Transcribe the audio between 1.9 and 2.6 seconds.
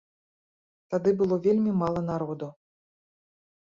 народу.